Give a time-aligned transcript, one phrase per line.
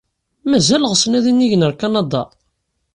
[0.49, 2.23] Mazal ɣsen ad inigen ɣer Kanada?